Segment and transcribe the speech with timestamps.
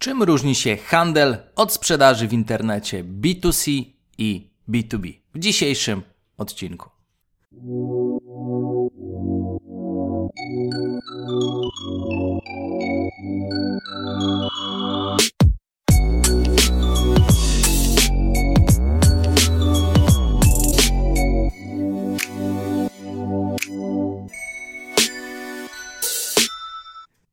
[0.00, 3.84] Czym różni się handel od sprzedaży w internecie B2C
[4.18, 5.12] i B2B?
[5.34, 6.02] W dzisiejszym
[6.38, 6.90] odcinku.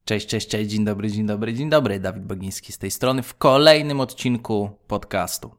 [0.08, 2.00] Cześć, cześć, cześć, dzień dobry, dzień dobry, dzień dobry.
[2.00, 5.52] Dawid Bagiński z tej strony w kolejnym odcinku podcastu.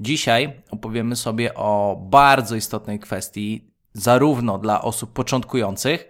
[0.00, 6.06] Dzisiaj opowiemy sobie o bardzo istotnej kwestii, zarówno dla osób początkujących.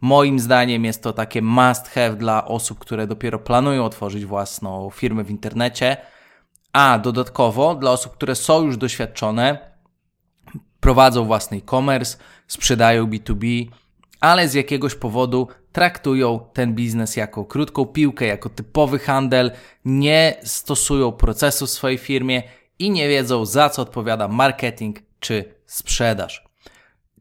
[0.00, 5.24] Moim zdaniem jest to takie must have dla osób, które dopiero planują otworzyć własną firmę
[5.24, 5.96] w internecie,
[6.72, 9.58] a dodatkowo dla osób, które są już doświadczone,
[10.80, 13.66] prowadzą własny e-commerce, sprzedają B2B,
[14.20, 19.50] ale z jakiegoś powodu traktują ten biznes jako krótką piłkę, jako typowy handel,
[19.84, 22.42] nie stosują procesu w swojej firmie
[22.78, 26.44] i nie wiedzą, za co odpowiada marketing czy sprzedaż.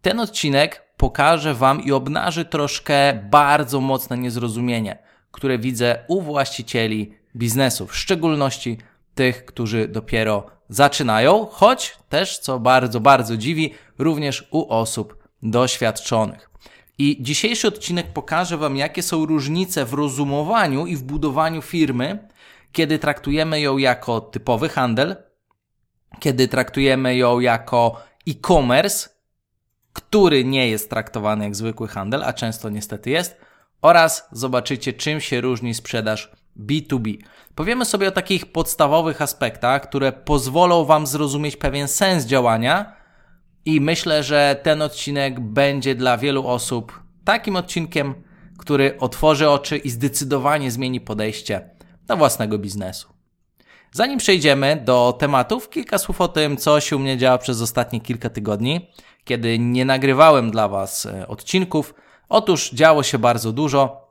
[0.01, 4.97] Ten odcinek pokaże Wam i obnaży troszkę bardzo mocne niezrozumienie,
[5.31, 8.77] które widzę u właścicieli biznesów, w szczególności
[9.15, 16.54] tych, którzy dopiero zaczynają, choć też, co bardzo, bardzo dziwi, również u osób doświadczonych.
[16.97, 22.27] I dzisiejszy odcinek pokaże Wam, jakie są różnice w rozumowaniu i w budowaniu firmy,
[22.71, 25.15] kiedy traktujemy ją jako typowy handel,
[26.19, 29.09] kiedy traktujemy ją jako e-commerce,
[29.93, 33.37] który nie jest traktowany jak zwykły handel, a często niestety jest,
[33.81, 37.17] oraz zobaczycie, czym się różni sprzedaż B2B.
[37.55, 43.04] Powiemy sobie o takich podstawowych aspektach, które pozwolą Wam zrozumieć pewien sens działania
[43.65, 48.13] i myślę, że ten odcinek będzie dla wielu osób takim odcinkiem,
[48.57, 51.69] który otworzy oczy i zdecydowanie zmieni podejście
[52.07, 53.15] do własnego biznesu.
[53.91, 58.01] Zanim przejdziemy do tematów, kilka słów o tym, co się u mnie działo przez ostatnie
[58.01, 58.89] kilka tygodni,
[59.23, 61.93] kiedy nie nagrywałem dla Was e, odcinków.
[62.29, 64.09] Otóż działo się bardzo dużo.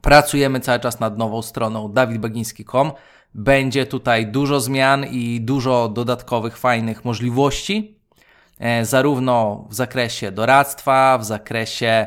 [0.00, 2.92] Pracujemy cały czas nad nową stroną dawidbagiński.com.
[3.34, 7.98] Będzie tutaj dużo zmian i dużo dodatkowych, fajnych możliwości.
[8.58, 12.06] E, zarówno w zakresie doradztwa, w zakresie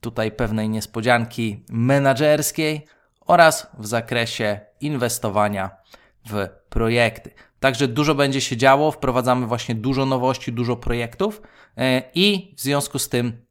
[0.00, 2.86] tutaj pewnej niespodzianki menedżerskiej
[3.20, 5.70] oraz w zakresie inwestowania
[6.26, 7.30] w projekty.
[7.60, 11.42] Także dużo będzie się działo, wprowadzamy właśnie dużo nowości, dużo projektów
[11.76, 13.44] e, i w związku z tym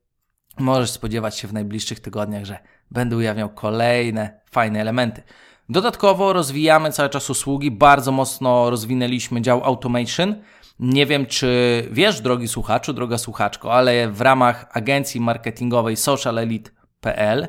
[0.59, 2.59] możesz spodziewać się w najbliższych tygodniach, że
[2.91, 5.23] będę ujawniał kolejne fajne elementy.
[5.69, 10.35] Dodatkowo rozwijamy cały czas usługi, bardzo mocno rozwinęliśmy dział automation,
[10.79, 17.47] nie wiem, czy wiesz, drogi słuchaczu, droga słuchaczko, ale w ramach agencji marketingowej socialelite.pl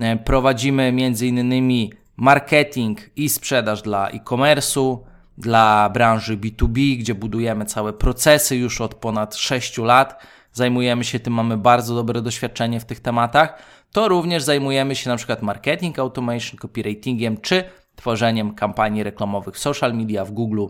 [0.00, 1.90] e, prowadzimy m.in.
[2.16, 4.98] marketing i sprzedaż dla e-commerce'u,
[5.38, 10.22] dla branży B2B, gdzie budujemy całe procesy już od ponad 6 lat.
[10.52, 13.62] Zajmujemy się tym, mamy bardzo dobre doświadczenie w tych tematach.
[13.92, 17.64] To również zajmujemy się na przykład marketing automation, copywritingiem czy
[17.96, 20.66] tworzeniem kampanii reklamowych w social media, w Google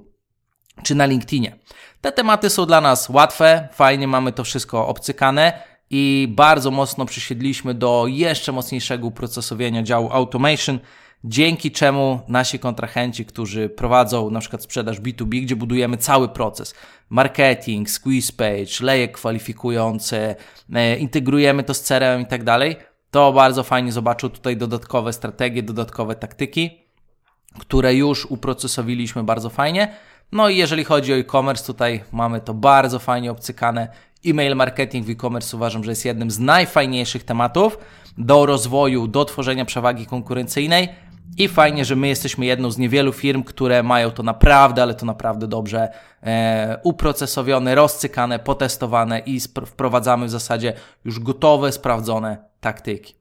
[0.83, 1.57] czy na LinkedInie.
[2.01, 7.75] Te tematy są dla nas łatwe, fajnie mamy to wszystko obcykane i bardzo mocno przysiedliśmy
[7.75, 10.79] do jeszcze mocniejszego uprocesowienia działu automation,
[11.25, 16.75] dzięki czemu nasi kontrahenci, którzy prowadzą na przykład sprzedaż B2B, gdzie budujemy cały proces,
[17.11, 20.35] marketing, squeeze page, lejek kwalifikujący,
[20.75, 22.77] e, integrujemy to z CRM i tak dalej,
[23.11, 26.71] to bardzo fajnie zobaczą tutaj dodatkowe strategie, dodatkowe taktyki,
[27.59, 29.95] które już uprocesowiliśmy bardzo fajnie,
[30.33, 33.89] no i jeżeli chodzi o e-commerce, tutaj mamy to bardzo fajnie obcykane.
[34.27, 37.79] E-mail marketing w e-commerce uważam, że jest jednym z najfajniejszych tematów
[38.19, 40.89] do rozwoju, do tworzenia przewagi konkurencyjnej.
[41.39, 45.07] I fajnie, że my jesteśmy jedną z niewielu firm, które mają to naprawdę, ale to
[45.07, 45.89] naprawdę dobrze
[46.23, 50.73] e, uprocesowione, rozcykane, potestowane i wprowadzamy w zasadzie
[51.05, 53.15] już gotowe, sprawdzone taktyki.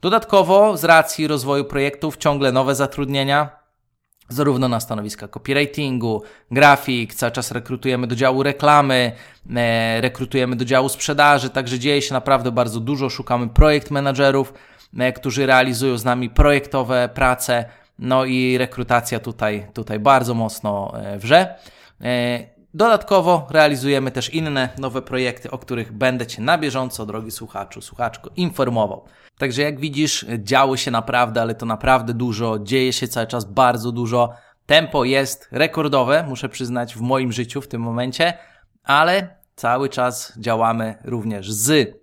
[0.00, 3.59] Dodatkowo, z racji rozwoju projektów, ciągle nowe zatrudnienia,
[4.30, 9.12] zarówno na stanowiska copywritingu, grafik, cały czas rekrutujemy do działu reklamy,
[9.56, 13.10] e, rekrutujemy do działu sprzedaży, także dzieje się naprawdę bardzo dużo.
[13.10, 14.54] Szukamy projekt menadżerów,
[14.98, 17.64] e, którzy realizują z nami projektowe prace,
[17.98, 21.54] no i rekrutacja tutaj, tutaj bardzo mocno e, wrze.
[22.74, 28.30] Dodatkowo realizujemy też inne nowe projekty, o których będę Cię na bieżąco, drogi słuchaczu, słuchaczko,
[28.36, 29.04] informował.
[29.38, 33.92] Także jak widzisz, działo się naprawdę, ale to naprawdę dużo, dzieje się cały czas bardzo
[33.92, 34.32] dużo.
[34.66, 38.34] Tempo jest rekordowe, muszę przyznać, w moim życiu w tym momencie,
[38.84, 41.96] ale cały czas działamy również z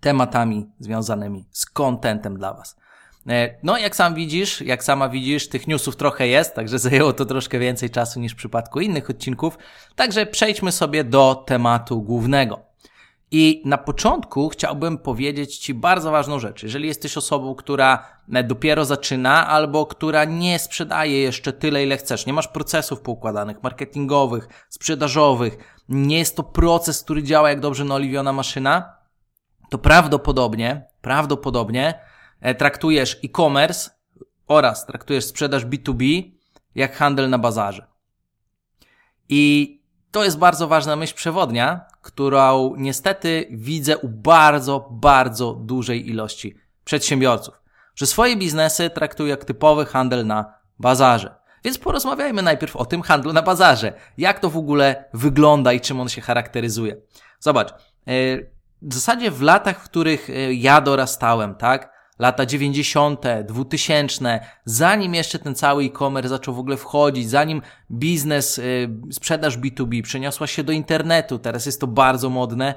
[0.00, 2.79] tematami związanymi z contentem dla Was.
[3.28, 7.24] E, no, jak sam widzisz, jak sama widzisz, tych newsów trochę jest, także zajęło to
[7.24, 9.58] troszkę więcej czasu niż w przypadku innych odcinków.
[9.96, 12.70] Także przejdźmy sobie do tematu głównego.
[13.32, 16.62] I na początku chciałbym powiedzieć Ci bardzo ważną rzecz.
[16.62, 18.06] Jeżeli jesteś osobą, która
[18.44, 24.48] dopiero zaczyna albo która nie sprzedaje jeszcze tyle, ile chcesz, nie masz procesów poukładanych, marketingowych,
[24.68, 25.58] sprzedażowych,
[25.88, 28.96] nie jest to proces, który działa jak dobrze naoliwiona maszyna,
[29.70, 32.09] to prawdopodobnie, prawdopodobnie e,
[32.58, 33.90] traktujesz e-commerce
[34.46, 36.30] oraz traktujesz sprzedaż B2B
[36.74, 37.86] jak handel na bazarze.
[39.28, 39.76] I
[40.10, 46.54] to jest bardzo ważna myśl przewodnia, którą niestety widzę u bardzo, bardzo dużej ilości
[46.84, 47.54] przedsiębiorców,
[47.94, 51.34] że swoje biznesy traktują jak typowy handel na bazarze.
[51.64, 53.92] Więc porozmawiajmy najpierw o tym handlu na bazarze.
[54.18, 56.96] Jak to w ogóle wygląda i czym on się charakteryzuje.
[57.40, 57.74] Zobacz, e,
[58.82, 61.89] w zasadzie w latach, w których e, ja dorastałem, tak,
[62.20, 68.88] lata 90., 2000, zanim jeszcze ten cały e-commerce zaczął w ogóle wchodzić, zanim biznes, y,
[69.12, 72.74] sprzedaż B2B przeniosła się do internetu, teraz jest to bardzo modne,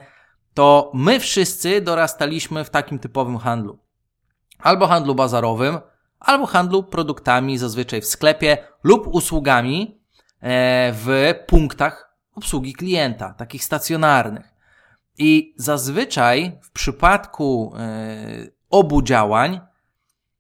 [0.54, 3.80] to my wszyscy dorastaliśmy w takim typowym handlu.
[4.60, 5.80] Albo handlu bazarowym,
[6.20, 10.02] albo handlu produktami zazwyczaj w sklepie lub usługami
[10.42, 14.54] e, w punktach obsługi klienta, takich stacjonarnych.
[15.18, 19.60] I zazwyczaj w przypadku e, obu działań,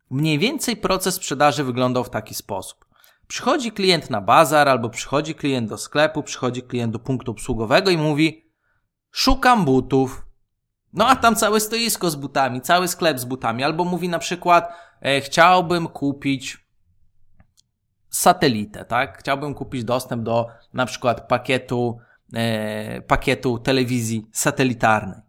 [0.09, 2.85] mniej więcej proces sprzedaży wyglądał w taki sposób.
[3.27, 7.97] Przychodzi klient na bazar, albo przychodzi klient do sklepu, przychodzi klient do punktu obsługowego i
[7.97, 8.45] mówi:
[9.11, 10.25] Szukam butów.
[10.93, 13.63] No a tam całe stoisko z butami, cały sklep z butami.
[13.63, 16.57] Albo mówi na przykład: e, Chciałbym kupić
[18.09, 19.17] satelitę, tak?
[19.17, 21.97] Chciałbym kupić dostęp do na przykład pakietu,
[22.33, 25.19] e, pakietu telewizji satelitarnej.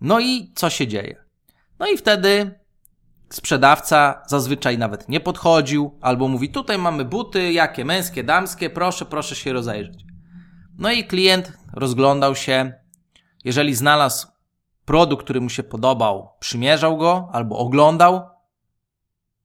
[0.00, 1.25] No i co się dzieje?
[1.78, 2.60] No i wtedy
[3.30, 9.36] sprzedawca zazwyczaj nawet nie podchodził, albo mówi: Tutaj mamy buty, jakie męskie, damskie, proszę, proszę
[9.36, 10.04] się rozejrzeć.
[10.78, 12.72] No i klient rozglądał się.
[13.44, 14.26] Jeżeli znalazł
[14.84, 18.20] produkt, który mu się podobał, przymierzał go albo oglądał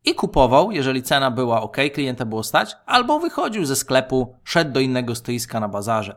[0.06, 4.80] i kupował, jeżeli cena była ok, klienta było stać, albo wychodził ze sklepu, szedł do
[4.80, 6.16] innego stoiska na bazarze.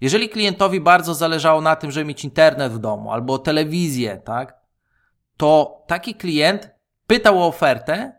[0.00, 4.61] Jeżeli klientowi bardzo zależało na tym, żeby mieć internet w domu albo telewizję, tak,
[5.42, 6.70] to taki klient
[7.06, 8.12] pytał o ofertę,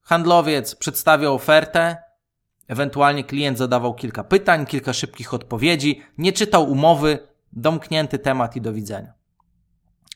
[0.00, 1.96] handlowiec przedstawiał ofertę,
[2.68, 8.72] ewentualnie klient zadawał kilka pytań, kilka szybkich odpowiedzi, nie czytał umowy, domknięty temat i do
[8.72, 9.12] widzenia.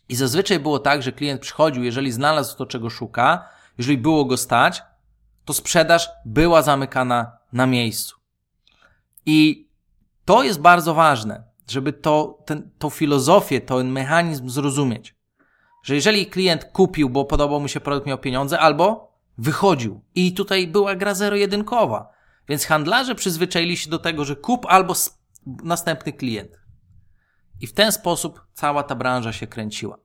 [0.08, 3.48] I zazwyczaj było tak, że klient przychodził, jeżeli znalazł to, czego szuka,
[3.78, 4.82] jeżeli było go stać,
[5.44, 8.16] to sprzedaż była zamykana na miejscu.
[9.26, 9.68] I
[10.24, 15.11] to jest bardzo ważne, żeby to, ten, tą filozofię, ten mechanizm zrozumieć
[15.82, 20.00] że jeżeli klient kupił, bo podobał mu się produkt, miał pieniądze, albo wychodził.
[20.14, 22.12] I tutaj była gra zero-jedynkowa.
[22.48, 24.94] Więc handlarze przyzwyczaili się do tego, że kup albo
[25.46, 26.60] następny klient.
[27.60, 29.98] I w ten sposób cała ta branża się kręciła.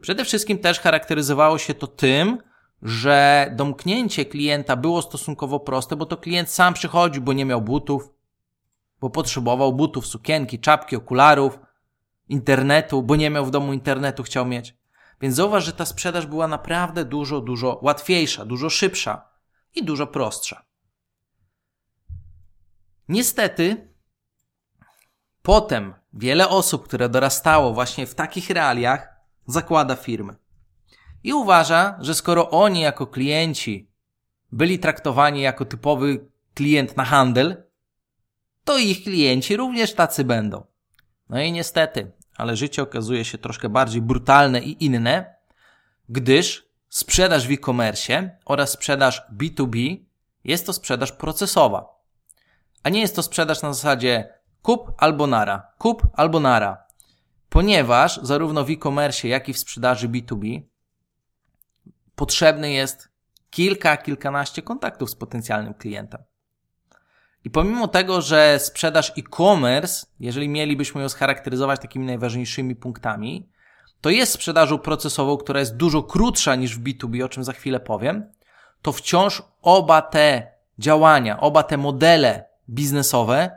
[0.00, 2.38] Przede wszystkim też charakteryzowało się to tym,
[2.82, 8.10] że domknięcie klienta było stosunkowo proste, bo to klient sam przychodził, bo nie miał butów,
[9.00, 11.58] bo potrzebował butów, sukienki, czapki, okularów,
[12.28, 14.74] internetu, bo nie miał w domu internetu, chciał mieć.
[15.20, 19.28] Więc zauważ, że ta sprzedaż była naprawdę dużo, dużo łatwiejsza, dużo szybsza
[19.74, 20.64] i dużo prostsza.
[23.08, 23.94] Niestety,
[25.42, 29.08] potem wiele osób, które dorastało właśnie w takich realiach,
[29.46, 30.36] zakłada firmy.
[31.22, 33.90] I uważa, że skoro oni jako klienci
[34.52, 37.62] byli traktowani jako typowy klient na handel,
[38.64, 40.66] to ich klienci również tacy będą.
[41.28, 45.34] No i niestety, ale życie okazuje się troszkę bardziej brutalne i inne,
[46.08, 49.96] gdyż sprzedaż w e-commerce oraz sprzedaż B2B
[50.44, 51.98] jest to sprzedaż procesowa.
[52.82, 56.86] A nie jest to sprzedaż na zasadzie kup albo nara, kup albo nara.
[57.48, 60.62] Ponieważ zarówno w e-commerce, jak i w sprzedaży B2B
[62.14, 63.08] potrzebny jest
[63.50, 66.22] kilka, kilkanaście kontaktów z potencjalnym klientem.
[67.44, 73.48] I pomimo tego, że sprzedaż e-commerce, jeżeli mielibyśmy ją scharakteryzować takimi najważniejszymi punktami,
[74.00, 77.80] to jest sprzedażą procesową, która jest dużo krótsza niż w B2B, o czym za chwilę
[77.80, 78.32] powiem,
[78.82, 83.50] to wciąż oba te działania, oba te modele biznesowe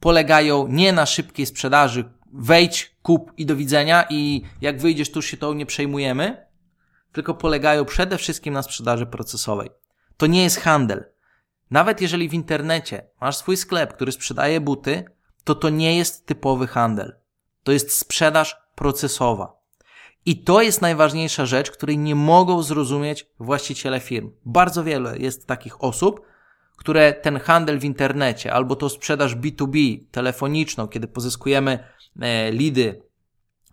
[0.00, 5.36] polegają nie na szybkiej sprzedaży, wejdź, kup i do widzenia i jak wyjdziesz, tu się
[5.36, 6.46] to nie przejmujemy,
[7.12, 9.70] tylko polegają przede wszystkim na sprzedaży procesowej.
[10.16, 11.04] To nie jest handel.
[11.70, 15.04] Nawet jeżeli w internecie masz swój sklep, który sprzedaje buty,
[15.44, 17.16] to to nie jest typowy handel.
[17.62, 19.58] To jest sprzedaż procesowa.
[20.26, 24.30] I to jest najważniejsza rzecz, której nie mogą zrozumieć właściciele firm.
[24.44, 26.20] Bardzo wiele jest takich osób,
[26.76, 31.78] które ten handel w internecie albo to sprzedaż B2B telefoniczną, kiedy pozyskujemy
[32.20, 33.02] e, lidy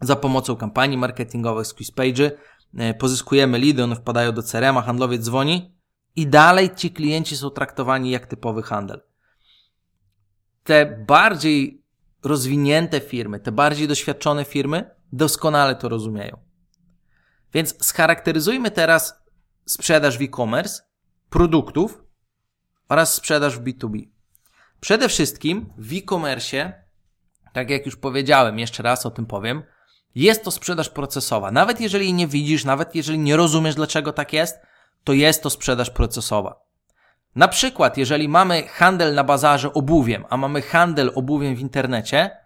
[0.02, 2.32] za pomocą kampanii marketingowych, squeeze page'y,
[2.78, 5.75] e, pozyskujemy lidy, one wpadają do CRM, a handlowiec dzwoni
[6.16, 9.02] i dalej ci klienci są traktowani jak typowy handel.
[10.64, 11.84] Te bardziej
[12.24, 16.38] rozwinięte firmy, te bardziej doświadczone firmy doskonale to rozumieją.
[17.54, 19.24] Więc scharakteryzujmy teraz
[19.66, 20.82] sprzedaż w e-commerce,
[21.30, 22.04] produktów
[22.90, 24.08] oraz sprzedaż w B2B.
[24.80, 26.84] Przede wszystkim w e-commerce,
[27.54, 29.64] tak jak już powiedziałem, jeszcze raz o tym powiem,
[30.16, 31.52] jest to sprzedaż procesowa.
[31.52, 34.58] Nawet jeżeli nie widzisz, nawet jeżeli nie rozumiesz, dlaczego tak jest,
[35.06, 36.66] to jest to sprzedaż procesowa.
[37.36, 42.38] Na przykład, jeżeli mamy handel na bazarze obuwiem, a mamy handel obuwiem w internecie,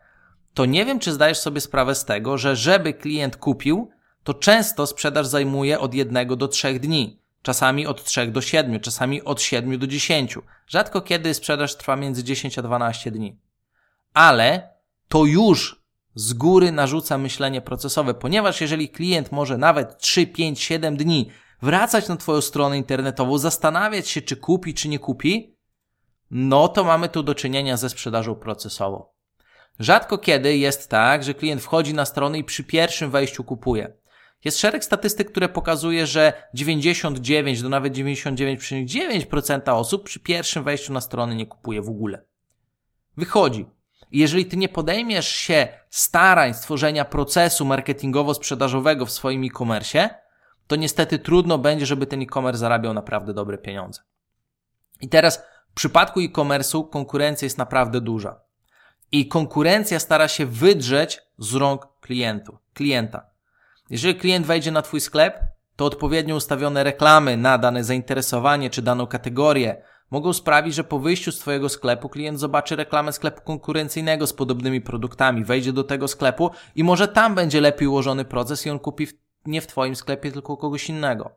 [0.53, 3.89] to nie wiem, czy zdajesz sobie sprawę z tego, że żeby klient kupił,
[4.23, 7.19] to często sprzedaż zajmuje od jednego do trzech dni.
[7.41, 10.37] Czasami od 3 do 7, czasami od 7 do 10.
[10.67, 13.39] Rzadko kiedy sprzedaż trwa między 10 a 12 dni.
[14.13, 14.69] Ale
[15.07, 15.83] to już
[16.15, 21.29] z góry narzuca myślenie procesowe, ponieważ jeżeli klient może nawet 3, 5, 7 dni
[21.61, 25.55] wracać na Twoją stronę internetową, zastanawiać się, czy kupi, czy nie kupi,
[26.31, 29.05] no to mamy tu do czynienia ze sprzedażą procesową.
[29.79, 33.93] Rzadko kiedy jest tak, że klient wchodzi na stronę i przy pierwszym wejściu kupuje.
[34.45, 41.01] Jest szereg statystyk, które pokazuje, że 99 do nawet 99,9% osób przy pierwszim wejściu na
[41.01, 42.25] stronę nie kupuje w ogóle.
[43.17, 43.65] Wychodzi.
[44.11, 50.09] I jeżeli ty nie podejmiesz się starań stworzenia procesu marketingowo-sprzedażowego w swoim e-commerce,
[50.69, 54.01] to niestety trudno będzie, żeby ten e-commerce zarabiał naprawdę dobre pieniądze.
[55.01, 58.39] I teraz w przypadku e-commerce'u konkurencja jest naprawdę duża.
[59.11, 63.25] I konkurencja stara się wydrzeć z rąk klientu, klienta.
[63.89, 65.39] Jeżeli klient wejdzie na Twój sklep,
[65.75, 71.31] to odpowiednio ustawione reklamy na dane zainteresowanie czy daną kategorię mogą sprawić, że po wyjściu
[71.31, 76.51] z Twojego sklepu klient zobaczy reklamę sklepu konkurencyjnego z podobnymi produktami, wejdzie do tego sklepu
[76.75, 79.07] i może tam będzie lepiej ułożony proces i on kupi
[79.49, 81.31] nie w Twoim sklepie, tylko kogoś innego.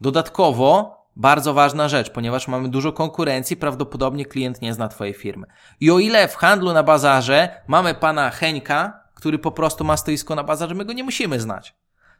[0.00, 5.46] Dodatkowo, bardzo ważna rzecz, ponieważ mamy dużo konkurencji, prawdopodobnie klient nie zna Twojej firmy.
[5.80, 10.34] I o ile w handlu na bazarze mamy pana Heńka, który po prostu ma stoisko
[10.34, 11.74] na bazarze, my go nie musimy znać.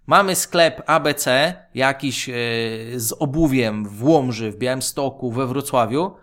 [0.07, 2.35] Mamy sklep ABC, jakiś yy,
[2.97, 6.17] z obuwiem w Łomży, w Białymstoku, we Wrocławiu.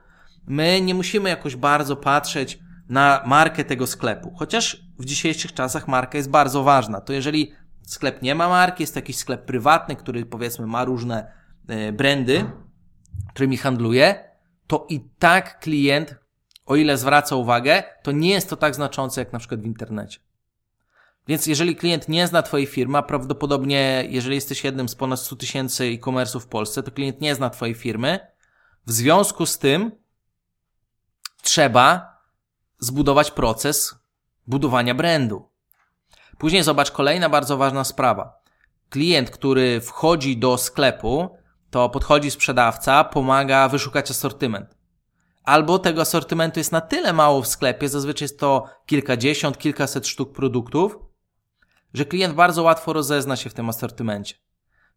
[0.47, 4.33] My nie musimy jakoś bardzo patrzeć na markę tego sklepu.
[4.37, 7.01] Chociaż w dzisiejszych czasach marka jest bardzo ważna.
[7.01, 7.53] To jeżeli
[7.87, 11.31] sklep nie ma marki, jest to jakiś sklep prywatny, który powiedzmy ma różne
[11.67, 12.45] yy, brandy,
[13.29, 14.29] którymi handluje,
[14.67, 16.15] to i tak klient,
[16.65, 20.19] o ile zwraca uwagę, to nie jest to tak znaczące jak na przykład w internecie.
[21.27, 25.35] Więc jeżeli klient nie zna Twojej firmy, a prawdopodobnie jeżeli jesteś jednym z ponad 100
[25.35, 28.19] tysięcy e-commerce'ów w Polsce, to klient nie zna Twojej firmy,
[28.85, 29.91] w związku z tym
[31.41, 32.17] trzeba
[32.79, 33.95] zbudować proces
[34.47, 35.49] budowania brandu.
[36.37, 38.41] Później zobacz kolejna bardzo ważna sprawa.
[38.89, 41.37] Klient, który wchodzi do sklepu,
[41.69, 44.77] to podchodzi sprzedawca, pomaga wyszukać asortyment.
[45.43, 50.33] Albo tego asortymentu jest na tyle mało w sklepie, zazwyczaj jest to kilkadziesiąt, kilkaset sztuk
[50.33, 50.97] produktów,
[51.93, 54.35] że klient bardzo łatwo rozezna się w tym asortymencie.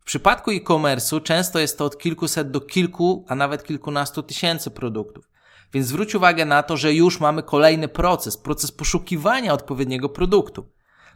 [0.01, 5.31] W przypadku e-commerce'u często jest to od kilkuset do kilku, a nawet kilkunastu tysięcy produktów.
[5.73, 10.71] Więc zwróć uwagę na to, że już mamy kolejny proces, proces poszukiwania odpowiedniego produktu.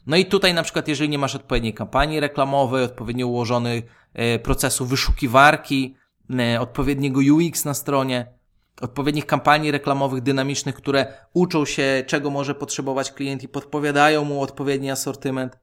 [0.06, 3.84] No i tutaj na przykład, jeżeli nie masz odpowiedniej kampanii reklamowej, odpowiednio ułożonych
[4.14, 5.96] e, procesu wyszukiwarki,
[6.38, 8.34] e, odpowiedniego UX na stronie,
[8.80, 14.90] odpowiednich kampanii reklamowych dynamicznych, które uczą się, czego może potrzebować klient i podpowiadają mu odpowiedni
[14.90, 15.58] asortyment,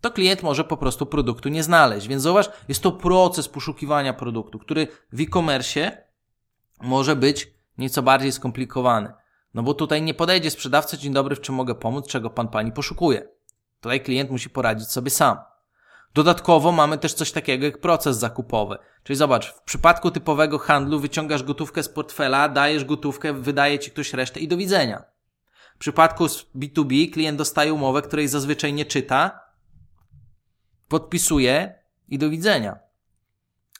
[0.00, 2.08] to klient może po prostu produktu nie znaleźć.
[2.08, 6.04] Więc zauważ, jest to proces poszukiwania produktu, który w e-commerce
[6.80, 9.12] może być nieco bardziej skomplikowany.
[9.54, 12.72] No bo tutaj nie podejdzie sprzedawca, dzień dobry, w czym mogę pomóc, czego pan pani
[12.72, 13.33] poszukuje.
[13.84, 15.38] Tutaj klient musi poradzić sobie sam.
[16.14, 18.78] Dodatkowo mamy też coś takiego jak proces zakupowy.
[19.02, 24.12] Czyli zobacz, w przypadku typowego handlu wyciągasz gotówkę z portfela, dajesz gotówkę, wydaje ci ktoś
[24.12, 25.04] resztę i do widzenia.
[25.74, 26.26] W przypadku
[26.56, 29.40] B2B klient dostaje umowę, której zazwyczaj nie czyta,
[30.88, 31.74] podpisuje
[32.08, 32.78] i do widzenia.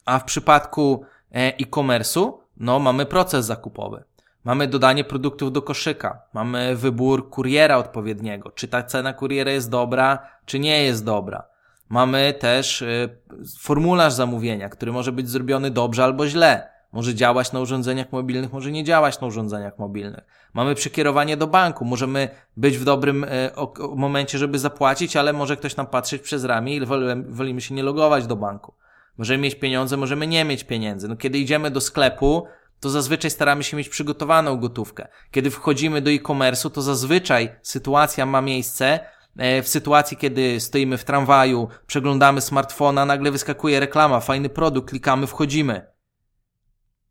[0.05, 4.05] A w przypadku e, e-commerce'u, no mamy proces zakupowy.
[4.45, 10.19] Mamy dodanie produktów do koszyka, mamy wybór kuriera odpowiedniego, czy ta cena kuriera jest dobra,
[10.47, 11.45] czy nie jest dobra.
[11.89, 13.17] Mamy też y,
[13.61, 16.75] formularz zamówienia, który może być zrobiony dobrze albo źle.
[16.93, 20.25] Może działać na urządzeniach mobilnych, może nie działać na urządzeniach mobilnych.
[20.55, 21.85] Mamy przekierowanie do banku.
[21.85, 23.51] Możemy być w dobrym e,
[23.97, 26.81] momencie, żeby zapłacić, ale może ktoś nam patrzeć przez ramię i
[27.29, 28.75] wolimy się nie logować do banku.
[29.19, 31.09] Możemy mieć pieniądze, możemy nie mieć pieniędzy.
[31.09, 32.47] No, kiedy idziemy do sklepu,
[32.85, 35.09] to zazwyczaj staramy się mieć przygotowaną gotówkę.
[35.31, 39.01] Kiedy wchodzimy do e-commerce'u, to zazwyczaj sytuacja ma miejsce
[39.37, 45.27] e, w sytuacji, kiedy stoimy w tramwaju, przeglądamy smartfona, nagle wyskakuje reklama, fajny produkt, klikamy,
[45.27, 45.87] wchodzimy.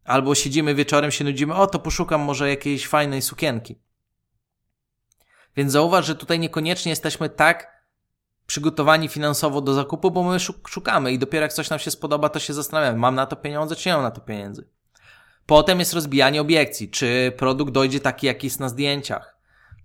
[0.06, 3.80] Albo siedzimy wieczorem, się nudzimy, o to poszukam może jakiejś fajnej sukienki.
[5.56, 7.84] Więc zauważ, że tutaj niekoniecznie jesteśmy tak
[8.46, 10.38] przygotowani finansowo do zakupu, bo my
[10.68, 13.76] szukamy i dopiero jak coś nam się spodoba, to się zastanawiamy, mam na to pieniądze,
[13.76, 14.74] czy nie mam na to pieniędzy.
[15.46, 19.38] Potem jest rozbijanie obiekcji, czy produkt dojdzie taki, jaki jest na zdjęciach,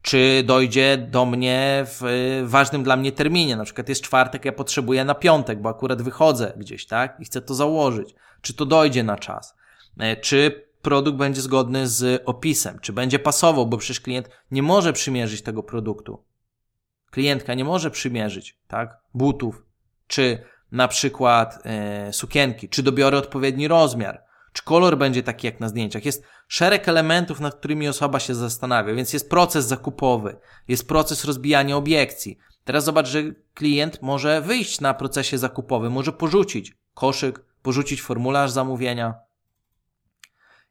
[0.03, 5.05] czy dojdzie do mnie w ważnym dla mnie terminie, na przykład jest czwartek, ja potrzebuję
[5.05, 9.17] na piątek, bo akurat wychodzę gdzieś, tak, i chcę to założyć, czy to dojdzie na
[9.17, 9.55] czas,
[9.99, 14.93] e, czy produkt będzie zgodny z opisem, czy będzie pasował, bo przecież klient nie może
[14.93, 16.25] przymierzyć tego produktu.
[17.11, 19.65] Klientka nie może przymierzyć, tak, butów,
[20.07, 20.39] czy
[20.73, 26.05] na przykład e, sukienki, czy dobiorę odpowiedni rozmiar, czy kolor będzie taki jak na zdjęciach.
[26.05, 30.37] Jest szereg elementów, nad którymi osoba się zastanawia, więc jest proces zakupowy,
[30.69, 32.39] jest proces rozbijania obiekcji.
[32.65, 33.23] Teraz zobacz, że
[33.55, 39.15] klient może wyjść na procesie zakupowym, może porzucić koszyk, porzucić formularz zamówienia.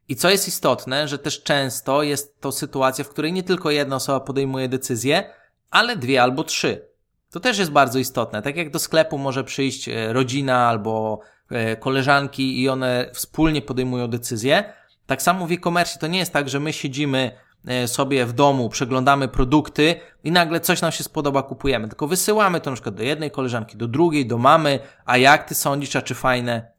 [0.08, 3.96] I co jest istotne, że też często jest to sytuacja, w której nie tylko jedna
[3.96, 5.34] osoba podejmuje decyzję,
[5.70, 6.88] ale dwie albo trzy.
[7.32, 8.42] To też jest bardzo istotne.
[8.42, 11.20] Tak jak do sklepu może przyjść e, rodzina albo
[11.80, 14.74] koleżanki i one wspólnie podejmują decyzje.
[15.06, 17.32] Tak samo w e-commerce to nie jest tak, że my siedzimy
[17.68, 21.88] e, sobie w domu, przeglądamy produkty i nagle coś nam się spodoba, kupujemy.
[21.88, 25.56] Tylko wysyłamy to na przykład do jednej koleżanki, do drugiej, do mamy, a jak ty
[25.56, 26.78] sądzisz, a czy fajne?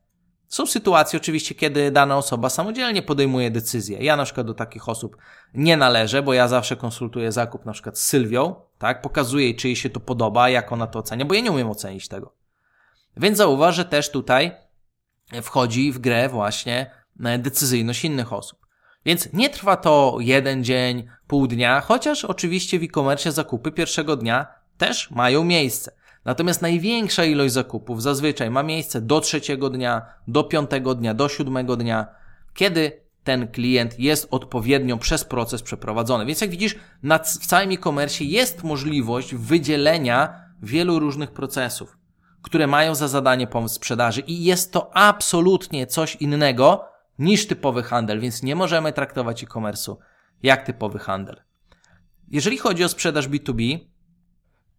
[0.48, 3.98] Są sytuacje oczywiście, kiedy dana osoba samodzielnie podejmuje decyzję.
[3.98, 5.16] Ja na przykład do takich osób
[5.54, 9.02] nie należę, bo ja zawsze konsultuję zakup na przykład z Sylwią, tak?
[9.02, 11.70] Pokazuję jej, czy jej się to podoba, jak ona to ocenia, bo ja nie umiem
[11.70, 12.38] ocenić tego.
[13.18, 14.52] Więc zauważ, że też tutaj
[15.42, 16.90] wchodzi w grę właśnie
[17.25, 18.58] e, decyzyjność innych osób.
[19.04, 24.46] Więc nie trwa to jeden dzień, pół dnia, chociaż oczywiście w e-commerce zakupy pierwszego dnia
[24.78, 25.92] też mają miejsce.
[26.24, 31.76] Natomiast największa ilość zakupów zazwyczaj ma miejsce do trzeciego dnia, do piątego dnia, do siódmego
[31.76, 32.07] dnia,
[32.54, 36.26] kiedy ten klient jest odpowiednio przez proces przeprowadzony.
[36.26, 36.76] Więc jak widzisz,
[37.24, 41.98] w całym e-commerce jest możliwość wydzielenia wielu różnych procesów
[42.42, 46.85] które mają za zadanie pomóc sprzedaży i jest to absolutnie coś innego
[47.18, 49.96] niż typowy handel, więc nie możemy traktować e-commerce'u
[50.42, 51.42] jak typowy handel.
[52.31, 53.79] Jeżeli chodzi o sprzedaż B2B,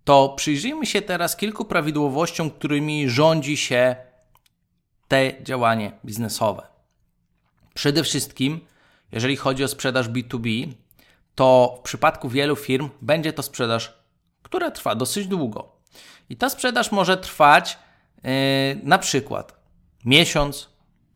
[0.03, 3.95] to przyjrzyjmy się teraz kilku prawidłowościom, którymi rządzi się
[5.07, 6.67] te działanie biznesowe.
[7.73, 8.59] Przede wszystkim,
[9.11, 10.67] jeżeli chodzi o sprzedaż B2B,
[11.35, 13.99] to w przypadku wielu firm będzie to sprzedaż,
[14.43, 15.78] która trwa dosyć długo.
[16.29, 17.77] I ta sprzedaż może trwać
[18.23, 18.31] yy,
[18.83, 19.59] na przykład
[20.05, 20.69] miesiąc,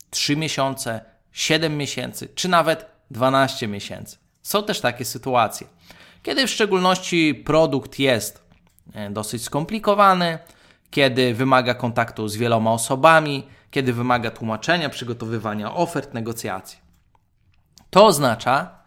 [0.09, 4.17] 3 miesiące, 7 miesięcy, czy nawet 12 miesięcy.
[4.41, 5.67] Są też takie sytuacje,
[6.23, 8.43] kiedy w szczególności produkt jest
[8.93, 10.39] e, dosyć skomplikowany,
[10.91, 16.77] kiedy wymaga kontaktu z wieloma osobami, kiedy wymaga tłumaczenia, przygotowywania ofert, negocjacji.
[17.89, 18.83] To oznacza,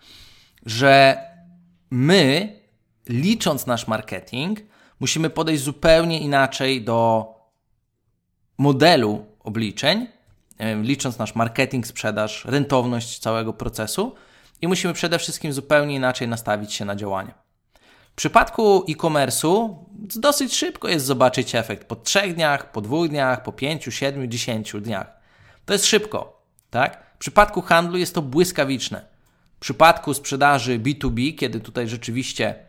[0.67, 1.17] że
[1.91, 2.53] my,
[3.09, 4.61] licząc nasz marketing,
[5.01, 7.27] musimy podejść zupełnie inaczej do
[8.59, 10.07] modelu obliczeń,
[10.83, 14.15] licząc nasz marketing, sprzedaż, rentowność całego procesu
[14.63, 17.35] i musimy przede wszystkim zupełnie inaczej nastawić się na działanie.
[18.13, 19.75] W przypadku e-commerce'u
[20.17, 24.81] dosyć szybko jest zobaczyć efekt po trzech dniach, po dwóch dniach, po pięciu, siedmiu, dziesięciu
[24.81, 25.13] dniach.
[25.65, 27.07] To jest szybko, tak?
[27.15, 29.07] W przypadku handlu jest to błyskawiczne.
[29.57, 32.66] W przypadku sprzedaży B2B, kiedy tutaj rzeczywiście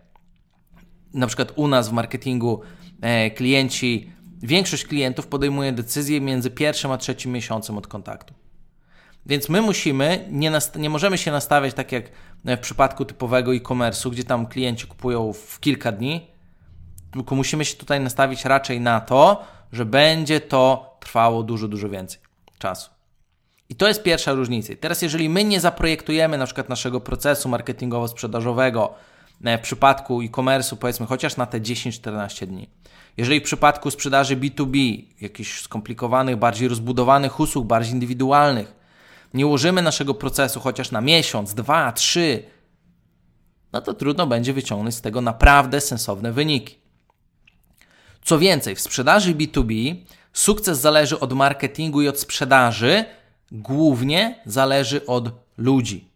[1.17, 2.61] na przykład u nas w marketingu
[3.01, 4.11] e, klienci,
[4.43, 8.33] większość klientów podejmuje decyzję między pierwszym a trzecim miesiącem od kontaktu.
[9.25, 12.11] Więc my musimy, nie, nie możemy się nastawiać tak jak
[12.45, 16.27] w przypadku typowego e-commerce'u, gdzie tam klienci kupują w kilka dni,
[17.11, 22.21] tylko musimy się tutaj nastawić raczej na to, że będzie to trwało dużo, dużo więcej
[22.57, 22.89] czasu.
[23.69, 24.73] I to jest pierwsza różnica.
[24.73, 30.75] I teraz, jeżeli my nie zaprojektujemy na przykład naszego procesu marketingowo-sprzedażowego E, w przypadku e-commerce'u
[30.75, 32.69] powiedzmy chociaż na te 10-14 dni.
[33.17, 38.75] Jeżeli w przypadku sprzedaży B2B, jakichś skomplikowanych, bardziej rozbudowanych usług, bardziej indywidualnych,
[39.33, 42.43] nie ułożymy naszego procesu chociaż na miesiąc, dwa, trzy,
[43.73, 46.75] no to trudno będzie wyciągnąć z tego naprawdę sensowne wyniki.
[48.23, 49.95] Co więcej, w sprzedaży B2B
[50.33, 53.05] sukces zależy od marketingu i od sprzedaży
[53.51, 56.09] głównie zależy od ludzi.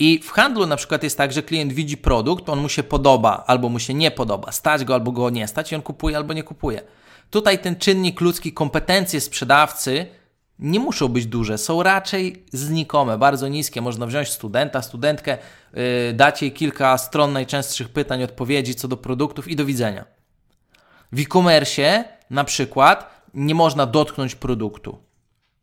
[0.00, 3.44] I w handlu na przykład jest tak, że klient widzi produkt, on mu się podoba
[3.46, 6.32] albo mu się nie podoba, stać go albo go nie stać i on kupuje albo
[6.32, 6.82] nie kupuje.
[7.30, 10.06] Tutaj ten czynnik ludzki, kompetencje sprzedawcy
[10.58, 13.80] nie muszą być duże, są raczej znikome, bardzo niskie.
[13.80, 15.38] Można wziąć studenta, studentkę,
[15.74, 20.04] yy, dać jej kilka stron najczęstszych pytań, odpowiedzi co do produktów i do widzenia.
[21.12, 24.98] W e-commerce na przykład nie można dotknąć produktu,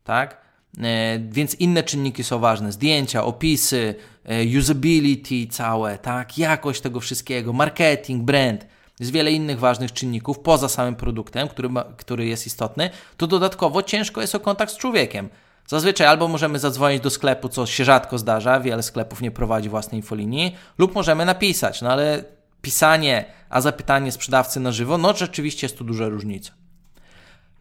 [0.04, 0.47] tak?
[0.76, 0.84] Yy,
[1.30, 6.38] więc inne czynniki są ważne: zdjęcia, opisy, yy, usability całe, tak?
[6.38, 8.66] Jakość tego wszystkiego, marketing, brand
[9.00, 13.82] jest wiele innych ważnych czynników poza samym produktem, który, ma, który jest istotny, to dodatkowo
[13.82, 15.28] ciężko jest o kontakt z człowiekiem.
[15.66, 19.98] Zazwyczaj albo możemy zadzwonić do sklepu, co się rzadko zdarza, wiele sklepów nie prowadzi własnej
[19.98, 22.24] infolinii, lub możemy napisać, no ale
[22.62, 26.52] pisanie, a zapytanie sprzedawcy na żywo, no rzeczywiście jest tu duża różnica.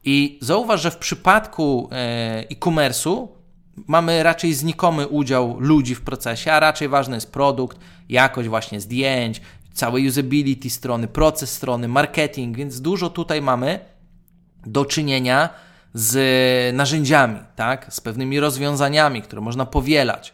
[0.03, 1.95] I zauważ, że w przypadku e,
[2.49, 3.27] e-commerce'u
[3.87, 7.77] mamy raczej znikomy udział ludzi w procesie, a raczej ważny jest produkt,
[8.09, 9.41] jakość właśnie zdjęć,
[9.73, 13.79] całe usability strony, proces strony, marketing, więc dużo tutaj mamy
[14.65, 15.49] do czynienia
[15.93, 17.93] z narzędziami, tak?
[17.93, 20.33] z pewnymi rozwiązaniami, które można powielać.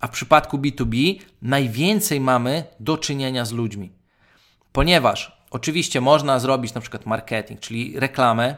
[0.00, 3.92] A w przypadku B2B najwięcej mamy do czynienia z ludźmi.
[4.72, 8.56] Ponieważ oczywiście można zrobić na przykład marketing, czyli reklamę,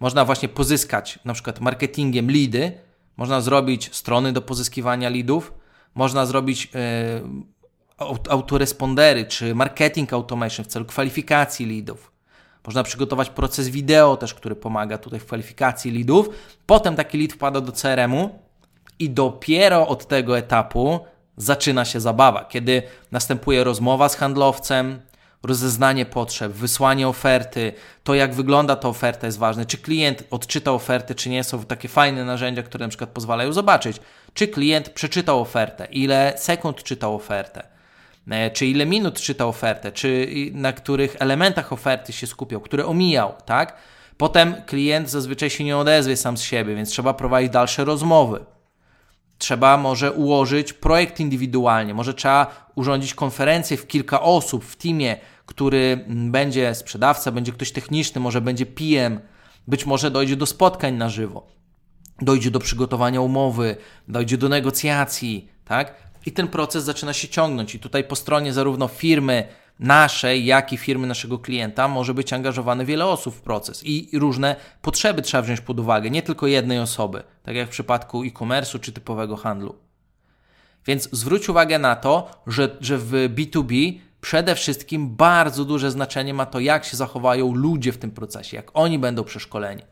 [0.00, 2.72] można właśnie pozyskać na przykład marketingiem leady,
[3.16, 5.52] można zrobić strony do pozyskiwania leadów,
[5.94, 12.12] można zrobić yy, autorespondery czy marketing automation w celu kwalifikacji leadów.
[12.66, 16.28] Można przygotować proces wideo też, który pomaga tutaj w kwalifikacji leadów.
[16.66, 18.38] Potem taki lead wpada do CRM-u
[18.98, 21.00] i dopiero od tego etapu
[21.36, 22.82] zaczyna się zabawa, kiedy
[23.12, 25.00] następuje rozmowa z handlowcem,
[25.44, 27.72] rozeznanie potrzeb, wysłanie oferty,
[28.04, 31.88] to jak wygląda ta oferta jest ważne, czy klient odczyta ofertę, czy nie, są takie
[31.88, 33.96] fajne narzędzia, które na przykład pozwalają zobaczyć,
[34.34, 37.74] czy klient przeczytał ofertę, ile sekund czytał ofertę,
[38.30, 43.32] E, czy ile minut czytał ofertę, czy na których elementach oferty się skupiał, które omijał,
[43.44, 43.76] tak?
[44.16, 48.44] Potem klient zazwyczaj się nie odezwie sam z siebie, więc trzeba prowadzić dalsze rozmowy.
[49.38, 55.16] Trzeba może ułożyć projekt indywidualnie, może trzeba urządzić konferencję w kilka osób w teamie,
[55.46, 59.20] który będzie sprzedawca, będzie ktoś techniczny, może będzie PM,
[59.68, 61.46] być może dojdzie do spotkań na żywo,
[62.20, 63.76] dojdzie do przygotowania umowy,
[64.08, 66.04] dojdzie do negocjacji, tak?
[66.26, 67.74] i ten proces zaczyna się ciągnąć.
[67.74, 72.84] I tutaj po stronie zarówno firmy naszej, jak i firmy naszego klienta może być angażowane
[72.84, 77.22] wiele osób w proces i różne potrzeby trzeba wziąć pod uwagę, nie tylko jednej osoby,
[77.42, 79.74] tak jak w przypadku e-commerce'u czy typowego handlu.
[80.86, 86.46] Więc zwróć uwagę na to, że, że w B2B przede wszystkim bardzo duże znaczenie ma
[86.46, 89.82] to, jak się zachowają ludzie w tym procesie, jak oni będą przeszkoleni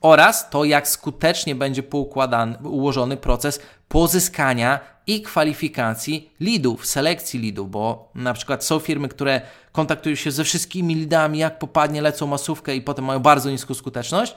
[0.00, 8.10] oraz to, jak skutecznie będzie poukładany, ułożony proces pozyskania i kwalifikacji leadów, selekcji leadów, bo
[8.14, 9.40] na przykład są firmy, które
[9.72, 14.34] kontaktują się ze wszystkimi leadami, jak popadnie, lecą masówkę i potem mają bardzo niską skuteczność,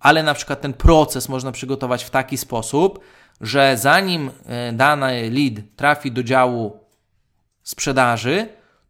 [0.00, 3.00] ale na przykład ten proces można przygotować w taki sposób,
[3.40, 6.80] że zanim e, dany lead trafi do działu
[7.62, 8.48] sprzedaży,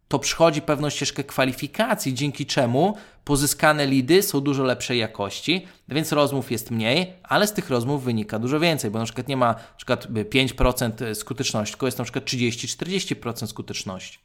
[0.09, 2.97] to przychodzi pewną ścieżkę kwalifikacji, dzięki czemu
[3.29, 8.39] pozyskane lidy są dużo lepszej jakości, więc rozmów jest mniej, ale z tych rozmów wynika
[8.39, 12.25] dużo więcej, bo na przykład nie ma na przykład 5% skuteczności, tylko jest na przykład
[12.25, 14.19] 30-40% skuteczności.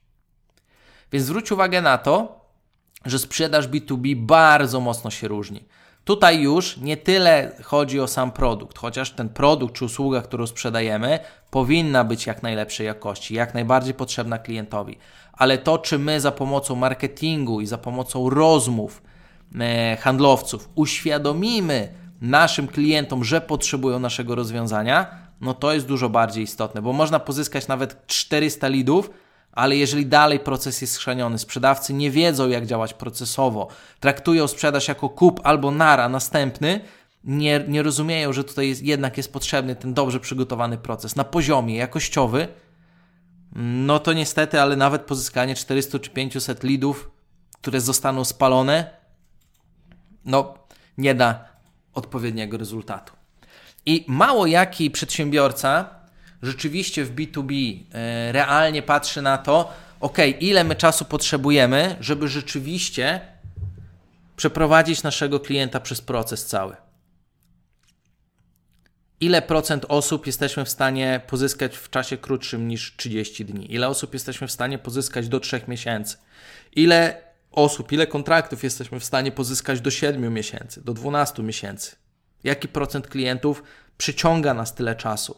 [1.11, 2.39] Więc zwróć uwagę na to,
[3.05, 5.63] że sprzedaż B2B bardzo mocno się różni.
[6.03, 11.19] Tutaj już nie tyle chodzi o sam produkt, chociaż ten produkt czy usługa, którą sprzedajemy,
[11.51, 14.97] powinna być jak najlepszej jakości, jak najbardziej potrzebna klientowi.
[15.33, 19.01] Ale to, czy my za pomocą marketingu i za pomocą rozmów
[19.59, 25.07] e, handlowców uświadomimy naszym klientom, że potrzebują naszego rozwiązania,
[25.41, 29.09] no to jest dużo bardziej istotne, bo można pozyskać nawet 400 lidów,
[29.51, 33.67] ale jeżeli dalej proces jest schrzaniony, sprzedawcy nie wiedzą, jak działać procesowo,
[33.99, 36.81] traktują sprzedaż jako kup albo nara następny,
[37.23, 41.75] nie, nie rozumieją, że tutaj jest, jednak jest potrzebny ten dobrze przygotowany proces na poziomie
[41.75, 42.47] jakościowy,
[43.55, 47.11] no to niestety, ale nawet pozyskanie 400 czy 500 lidów,
[47.61, 48.89] które zostaną spalone,
[50.25, 50.53] no
[50.97, 51.45] nie da
[51.93, 53.13] odpowiedniego rezultatu.
[53.85, 55.89] I mało jaki przedsiębiorca
[56.41, 63.21] rzeczywiście w B2B e, realnie patrzy na to, ok, ile my czasu potrzebujemy, żeby rzeczywiście
[64.35, 66.75] przeprowadzić naszego klienta przez proces cały.
[69.23, 73.73] Ile procent osób jesteśmy w stanie pozyskać w czasie krótszym niż 30 dni?
[73.73, 76.17] Ile osób jesteśmy w stanie pozyskać do 3 miesięcy?
[76.75, 81.95] Ile osób, ile kontraktów jesteśmy w stanie pozyskać do 7 miesięcy, do 12 miesięcy?
[82.43, 83.63] Jaki procent klientów
[83.97, 85.36] przyciąga nas tyle czasu.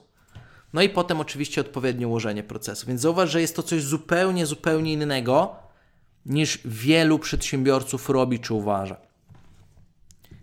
[0.73, 2.87] No i potem oczywiście odpowiednie ułożenie procesu.
[2.87, 5.55] Więc zauważ, że jest to coś zupełnie, zupełnie innego
[6.25, 8.97] niż wielu przedsiębiorców robi czy uważa.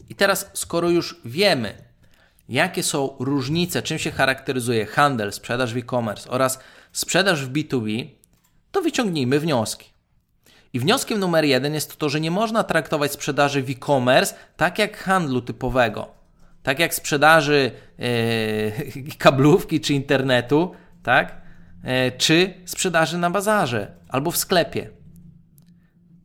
[0.08, 1.91] I teraz, skoro już wiemy,
[2.48, 6.58] jakie są różnice, czym się charakteryzuje handel, sprzedaż w e-commerce oraz
[6.92, 8.06] sprzedaż w B2B,
[8.72, 9.92] to wyciągnijmy wnioski.
[10.72, 14.96] I wnioskiem numer jeden jest to, że nie można traktować sprzedaży w e-commerce tak jak
[14.96, 16.08] handlu typowego.
[16.62, 21.42] Tak jak sprzedaży yy, kablówki czy internetu, tak?
[21.84, 24.90] Yy, czy sprzedaży na bazarze albo w sklepie.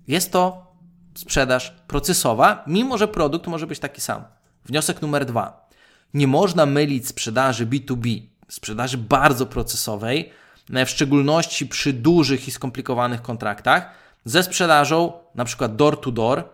[0.08, 0.68] Jest to
[1.16, 4.24] sprzedaż procesowa, mimo że produkt może być taki sam.
[4.66, 5.67] Wniosek numer dwa.
[6.14, 10.32] Nie można mylić sprzedaży B2B, sprzedaży bardzo procesowej,
[10.74, 13.92] e, w szczególności przy dużych i skomplikowanych kontraktach,
[14.26, 16.50] ze sprzedażą na przykład door to door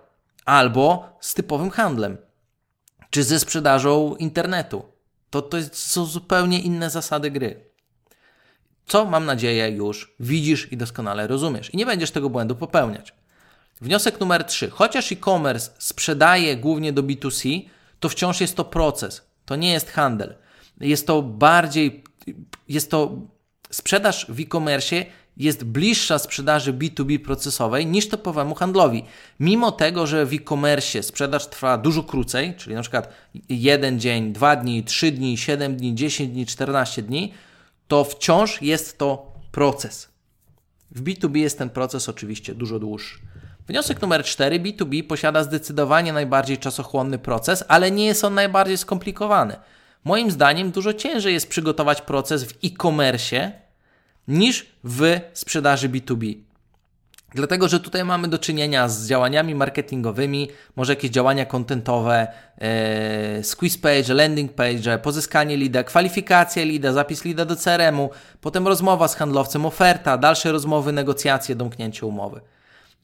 [0.46, 2.18] albo z typowym handlem,
[3.10, 4.86] czy ze sprzedażą internetu.
[5.30, 7.66] To, to są zupełnie inne zasady gry.
[8.88, 13.14] Co mam nadzieję już widzisz i doskonale rozumiesz i nie będziesz tego błędu popełniać.
[13.82, 14.70] Wniosek numer 3.
[14.70, 17.62] Chociaż e-commerce sprzedaje głównie do B2C,
[18.00, 19.22] to wciąż jest to proces.
[19.46, 20.36] To nie jest handel.
[20.80, 22.04] Jest to bardziej,
[22.68, 23.18] jest to
[23.70, 25.06] sprzedaż w e-commerce
[25.38, 29.04] jest bliższa sprzedaży B2B procesowej niż typowemu handlowi.
[29.40, 33.10] Mimo tego, że w e-commerce sprzedaż trwa dużo krócej, czyli na przykład
[33.50, 37.34] jeden dzień, dwa dni, trzy dni, siedem dni, 10 dni, 14 dni,
[37.88, 40.10] to wciąż jest to proces.
[40.92, 43.20] W B2B jest ten proces oczywiście dużo dłuższy.
[43.68, 44.60] Wniosek numer 4.
[44.60, 49.56] B2B posiada zdecydowanie najbardziej czasochłonny proces, ale nie jest on najbardziej skomplikowany.
[50.04, 53.52] Moim zdaniem dużo ciężej jest przygotować proces w e-commerce
[54.28, 56.36] niż w sprzedaży B2B.
[57.36, 63.80] Dlatego, że tutaj mamy do czynienia z działaniami marketingowymi, może jakieś działania kontentowe, e, squeeze
[63.80, 68.10] page, landing page, pozyskanie leada, kwalifikacja leada, zapis leada do CRM-u,
[68.42, 72.42] potem rozmowa z handlowcem, oferta, dalsze rozmowy, negocjacje, domknięcie umowy.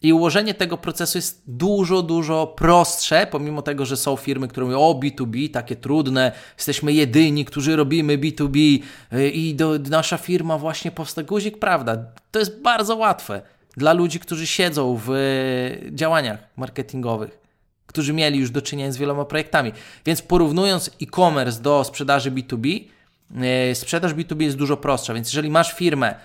[0.01, 4.79] I ułożenie tego procesu jest dużo, dużo prostsze, pomimo tego, że są firmy, które mówią
[4.79, 8.79] o B2B, takie trudne, jesteśmy jedyni, którzy robimy B2B
[9.13, 11.25] y, i do, nasza firma właśnie powstał.
[11.25, 11.97] Guzik, prawda,
[12.31, 13.41] to jest bardzo łatwe
[13.77, 17.39] dla ludzi, którzy siedzą w y, działaniach marketingowych,
[17.85, 19.71] którzy mieli już do czynienia z wieloma projektami.
[20.05, 22.83] Więc porównując e-commerce do sprzedaży B2B,
[23.71, 26.15] y, sprzedaż B2B jest dużo prostsza, więc jeżeli masz firmę,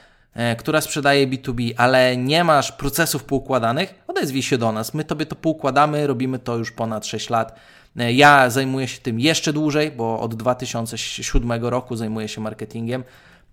[0.58, 4.94] która sprzedaje B2B, ale nie masz procesów poukładanych, odezwij się do nas.
[4.94, 7.54] My tobie to poukładamy, robimy to już ponad 6 lat.
[7.96, 13.04] E, ja zajmuję się tym jeszcze dłużej, bo od 2007 roku zajmuję się marketingiem,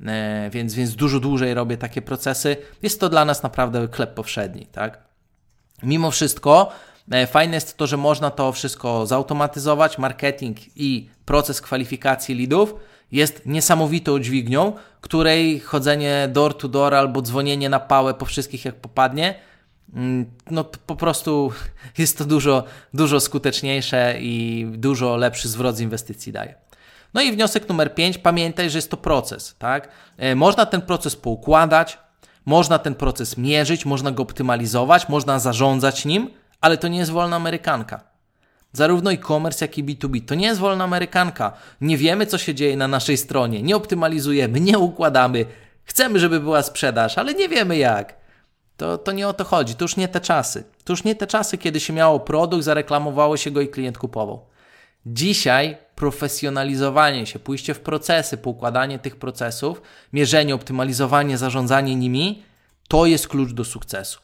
[0.06, 2.58] e, więc, więc dużo dłużej robię takie procesy.
[2.82, 4.98] Jest to dla nas naprawdę chleb powszedni, tak?
[5.84, 6.72] Mimo wszystko,
[7.28, 12.76] fajne jest to, że można to wszystko zautomatyzować, marketing i proces kwalifikacji leadów
[13.12, 18.76] jest niesamowitą dźwignią, której chodzenie door to door albo dzwonienie na pałę po wszystkich jak
[18.76, 19.36] popadnie,
[19.94, 21.52] mm, no po prostu
[21.98, 26.56] jest to dużo, dużo skuteczniejsze i dużo lepszy zwrot z inwestycji daje.
[27.14, 29.90] No i wniosek numer 5, pamiętaj, że jest to proces, tak?
[30.18, 31.98] E, można ten proces poukładać,
[32.46, 36.30] można ten proces mierzyć, można go optymalizować, można zarządzać nim,
[36.62, 38.11] ale to nie jest wolna amerykanka.
[38.74, 40.26] Zarówno e-commerce, jak i B2B.
[40.26, 41.54] To nie jest wolna amerykanka.
[41.82, 43.62] Nie wiemy, co się dzieje na naszej stronie.
[43.62, 45.46] Nie optymalizujemy, nie układamy.
[45.84, 48.22] Chcemy, żeby była sprzedaż, ale nie wiemy jak.
[48.78, 49.76] To, to nie o to chodzi.
[49.76, 50.64] To już nie te czasy.
[50.84, 54.46] To już nie te czasy, kiedy się miało produkt, zareklamowało się go i klient kupował.
[55.06, 59.82] Dzisiaj profesjonalizowanie się, pójście w procesy, poukładanie tych procesów,
[60.14, 62.44] mierzenie, optymalizowanie, zarządzanie nimi,
[62.88, 64.20] to jest klucz do sukcesu.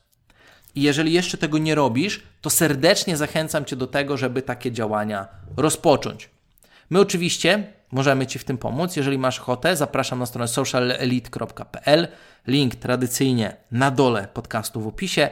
[0.76, 5.28] I jeżeli jeszcze tego nie robisz, to serdecznie zachęcam Cię do tego, żeby takie działania
[5.58, 6.30] rozpocząć.
[6.90, 8.96] My oczywiście możemy Ci w tym pomóc.
[8.96, 12.08] Jeżeli masz ochotę, zapraszam na stronę socialelite.pl.
[12.48, 15.30] Link tradycyjnie na dole podcastu w opisie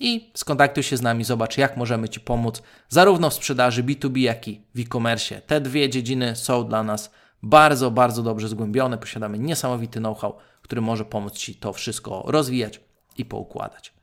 [0.00, 4.48] i skontaktuj się z nami, zobacz jak możemy Ci pomóc zarówno w sprzedaży B2B, jak
[4.48, 5.40] i w e-commerce.
[5.40, 7.10] Te dwie dziedziny są dla nas
[7.42, 8.98] bardzo, bardzo dobrze zgłębione.
[8.98, 12.80] Posiadamy niesamowity know-how, który może pomóc Ci to wszystko rozwijać
[13.18, 14.01] i poukładać.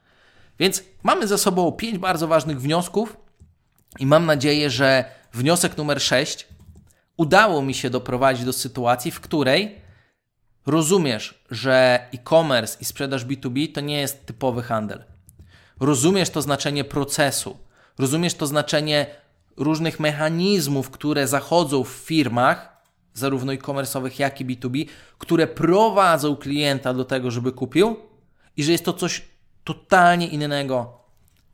[0.60, 3.18] Więc mamy za sobą pięć bardzo ważnych wniosków
[4.00, 6.48] i mam nadzieję, że wniosek numer sześć
[7.18, 9.76] udało mi się doprowadzić do sytuacji, w której
[10.66, 15.04] rozumiesz, że e-commerce i sprzedaż B2B to nie jest typowy handel.
[15.80, 17.58] Rozumiesz to znaczenie procesu,
[17.98, 19.06] rozumiesz to znaczenie
[19.58, 24.86] różnych mechanizmów, które zachodzą w firmach, zarówno e-commerce'owych, jak i B2B,
[25.18, 27.98] które prowadzą klienta do tego, żeby kupił
[28.58, 29.22] i że jest to coś
[29.74, 31.00] totalnie innego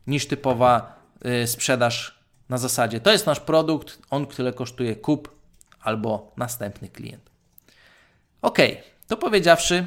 [0.06, 1.00] niż typowa
[1.42, 5.36] y, sprzedaż na zasadzie to jest nasz produkt, on tyle kosztuje, kup
[5.80, 7.30] albo następny klient.
[8.42, 8.58] Ok,
[9.06, 9.86] to powiedziawszy,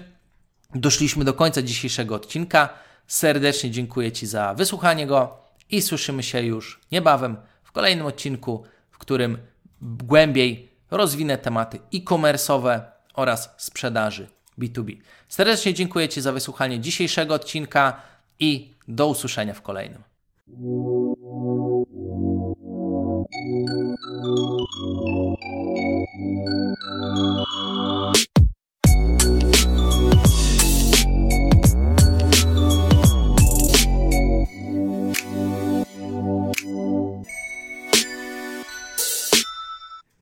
[0.75, 2.69] doszliśmy do końca dzisiejszego odcinka.
[3.07, 5.37] Serdecznie dziękuję Ci za wysłuchanie go
[5.69, 9.37] i słyszymy się już niebawem w kolejnym odcinku, w którym
[9.81, 12.81] głębiej rozwinę tematy e-commerce'owe
[13.13, 14.27] oraz sprzedaży
[14.59, 14.97] B2B.
[15.29, 18.01] Serdecznie dziękuję Ci za wysłuchanie dzisiejszego odcinka
[18.39, 20.04] i do usłyszenia w kolejnym.